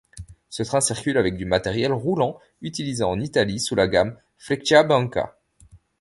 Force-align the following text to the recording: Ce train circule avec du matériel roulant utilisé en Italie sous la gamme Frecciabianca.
Ce 0.49 0.63
train 0.63 0.81
circule 0.81 1.19
avec 1.19 1.37
du 1.37 1.45
matériel 1.45 1.93
roulant 1.93 2.39
utilisé 2.63 3.03
en 3.03 3.19
Italie 3.19 3.59
sous 3.59 3.75
la 3.75 3.87
gamme 3.87 4.17
Frecciabianca. 4.39 5.37